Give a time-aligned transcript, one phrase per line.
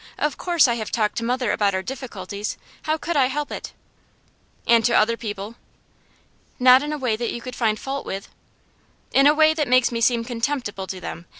[0.17, 3.71] Of course I have talked to mother about our difficulties; how could I help it?'
[4.65, 5.57] 'And to other people.'
[6.57, 8.27] 'Not in a way that you could find fault with.'
[9.13, 11.27] 'In a way that makes me seem contemptible to them.